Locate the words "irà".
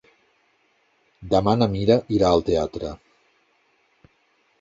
2.17-2.31